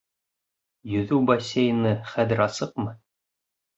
[0.93, 2.99] Йөҙөү бассейны хәҙер асыҡмы?